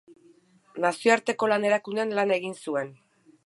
[0.85, 2.95] Nazioarteko Lan Erakundean lan egin zuen.